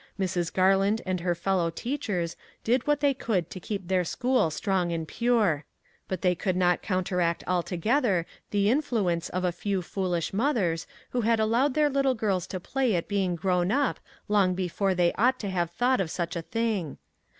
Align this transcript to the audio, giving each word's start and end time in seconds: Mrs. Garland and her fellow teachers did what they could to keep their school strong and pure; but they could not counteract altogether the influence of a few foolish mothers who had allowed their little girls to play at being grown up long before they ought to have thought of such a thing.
Mrs. 0.19 0.51
Garland 0.51 1.03
and 1.05 1.19
her 1.19 1.35
fellow 1.35 1.69
teachers 1.69 2.35
did 2.63 2.87
what 2.87 3.01
they 3.01 3.13
could 3.13 3.51
to 3.51 3.59
keep 3.59 3.87
their 3.87 4.03
school 4.03 4.49
strong 4.49 4.91
and 4.91 5.07
pure; 5.07 5.63
but 6.07 6.23
they 6.23 6.33
could 6.33 6.55
not 6.57 6.81
counteract 6.81 7.43
altogether 7.45 8.25
the 8.49 8.67
influence 8.67 9.29
of 9.29 9.43
a 9.43 9.51
few 9.51 9.83
foolish 9.83 10.33
mothers 10.33 10.87
who 11.11 11.21
had 11.21 11.39
allowed 11.39 11.75
their 11.75 11.87
little 11.87 12.15
girls 12.15 12.47
to 12.47 12.59
play 12.59 12.95
at 12.95 13.07
being 13.07 13.35
grown 13.35 13.71
up 13.71 13.99
long 14.27 14.55
before 14.55 14.95
they 14.95 15.13
ought 15.19 15.37
to 15.39 15.51
have 15.51 15.69
thought 15.69 16.01
of 16.01 16.09
such 16.09 16.35
a 16.35 16.41
thing. 16.41 16.97